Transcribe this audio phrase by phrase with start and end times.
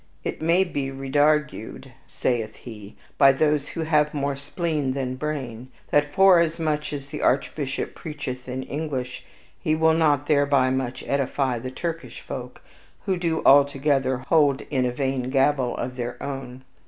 [0.23, 6.11] "It may be redargued," saith he, "by those who have more spleen than brain, that
[6.11, 9.23] forasmuch as the Archbishop preacheth in English,
[9.59, 12.63] he will not thereby much edify the Turkish folk,
[13.05, 16.63] who do altogether hold in a vain gabble of their own."